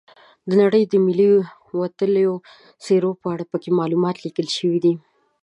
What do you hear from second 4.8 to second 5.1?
دي.